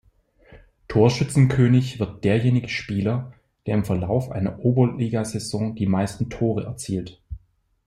Torschützenkönig 0.87 1.99
wird 1.99 2.23
derjenige 2.23 2.69
Spieler, 2.69 3.33
der 3.67 3.75
im 3.75 3.85
Verlauf 3.85 4.31
einer 4.31 4.57
Oberligasaison 4.57 5.75
die 5.75 5.85
meisten 5.85 6.31
Tore 6.31 6.63
erzielt. 6.63 7.21